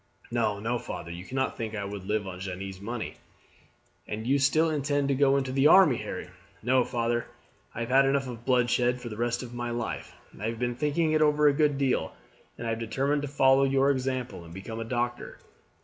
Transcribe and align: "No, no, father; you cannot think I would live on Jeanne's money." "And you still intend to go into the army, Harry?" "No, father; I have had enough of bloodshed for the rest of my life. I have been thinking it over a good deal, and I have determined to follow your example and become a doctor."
"No, 0.31 0.59
no, 0.59 0.79
father; 0.79 1.11
you 1.11 1.23
cannot 1.23 1.55
think 1.55 1.75
I 1.75 1.85
would 1.85 2.05
live 2.05 2.25
on 2.25 2.39
Jeanne's 2.39 2.81
money." 2.81 3.17
"And 4.07 4.25
you 4.25 4.39
still 4.39 4.67
intend 4.67 5.09
to 5.09 5.13
go 5.13 5.37
into 5.37 5.51
the 5.51 5.67
army, 5.67 5.97
Harry?" 5.97 6.29
"No, 6.63 6.83
father; 6.83 7.27
I 7.75 7.81
have 7.81 7.89
had 7.89 8.05
enough 8.07 8.27
of 8.27 8.43
bloodshed 8.43 8.99
for 8.99 9.09
the 9.09 9.15
rest 9.17 9.43
of 9.43 9.53
my 9.53 9.69
life. 9.69 10.15
I 10.39 10.47
have 10.49 10.57
been 10.57 10.73
thinking 10.73 11.11
it 11.11 11.21
over 11.21 11.47
a 11.47 11.53
good 11.53 11.77
deal, 11.77 12.15
and 12.57 12.65
I 12.65 12.71
have 12.71 12.79
determined 12.79 13.21
to 13.21 13.27
follow 13.27 13.63
your 13.63 13.91
example 13.91 14.43
and 14.43 14.51
become 14.55 14.79
a 14.79 14.83
doctor." 14.85 15.37